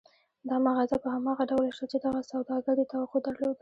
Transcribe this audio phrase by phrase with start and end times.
[0.49, 3.59] دا مغازه په هماغه ډول شته چې دغه سوداګر يې توقع درلوده.